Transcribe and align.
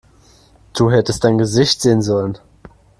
Du 0.73 0.89
hättest 0.89 1.23
dein 1.23 1.37
Gesicht 1.37 1.79
sehen 1.79 2.01
sollen! 2.01 2.39